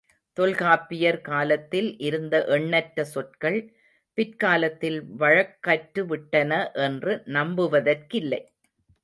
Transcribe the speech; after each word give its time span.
தொல்காப்பியர் 0.37 1.21
காலத்தில் 1.21 1.99
இருந்த 1.99 2.35
எண்ணற்ற 2.47 3.03
சொற்கள் 3.03 3.59
பிற்காலத்தில் 4.17 4.99
வழக்கற்றுவிட்டன 5.19 6.51
என்று 6.81 7.23
நம்புவதற்கில்லை. 7.29 8.41